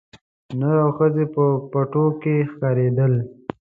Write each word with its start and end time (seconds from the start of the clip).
نر 0.59 0.77
او 0.85 0.91
ښځي 0.97 1.25
په 1.35 1.43
پټو 1.71 2.05
کښي 2.21 2.35
ښکارېدل 2.51 3.13